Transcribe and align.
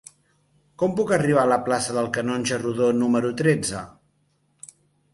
Com 0.83 0.95
puc 0.99 1.13
arribar 1.17 1.43
a 1.43 1.51
la 1.51 1.59
plaça 1.69 1.95
del 1.99 2.11
Canonge 2.17 2.61
Rodó 2.65 2.91
número 3.05 3.33
tretze? 3.45 3.87